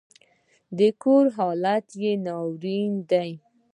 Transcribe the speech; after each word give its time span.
د 0.77 0.79
کور 1.01 1.25
حالت 1.37 1.85
يې 2.01 2.11
ناوړه 2.25 2.79
دی. 3.11 3.31